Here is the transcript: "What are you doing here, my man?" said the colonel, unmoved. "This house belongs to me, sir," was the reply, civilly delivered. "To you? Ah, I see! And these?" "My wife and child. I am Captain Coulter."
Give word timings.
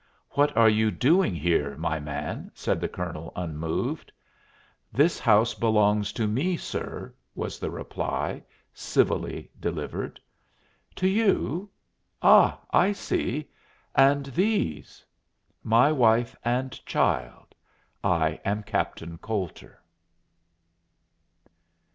"What 0.31 0.57
are 0.57 0.67
you 0.67 0.89
doing 0.89 1.35
here, 1.35 1.77
my 1.77 1.99
man?" 1.99 2.49
said 2.55 2.81
the 2.81 2.87
colonel, 2.87 3.31
unmoved. 3.35 4.11
"This 4.91 5.19
house 5.19 5.53
belongs 5.53 6.11
to 6.13 6.25
me, 6.25 6.57
sir," 6.57 7.13
was 7.35 7.59
the 7.59 7.69
reply, 7.69 8.41
civilly 8.73 9.51
delivered. 9.59 10.19
"To 10.95 11.07
you? 11.07 11.69
Ah, 12.19 12.57
I 12.71 12.93
see! 12.93 13.47
And 13.93 14.25
these?" 14.25 15.05
"My 15.63 15.91
wife 15.91 16.35
and 16.43 16.83
child. 16.83 17.53
I 18.03 18.41
am 18.43 18.63
Captain 18.63 19.19
Coulter." 19.19 19.83